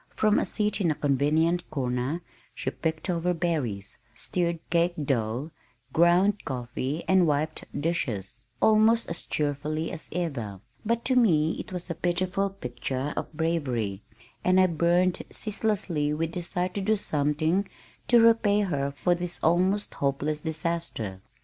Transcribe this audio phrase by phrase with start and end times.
[0.15, 2.23] From a seat in a convenient corner
[2.55, 5.51] she picked over berries, stirred cake dough,
[5.93, 11.87] ground coffee and wiped dishes, almost as cheerfully as ever, but to me it was
[11.91, 14.01] a pitiful picture of bravery,
[14.43, 17.67] and I burned ceaselessly with desire to do something
[18.07, 21.21] to repay her for this almost hopeless disaster.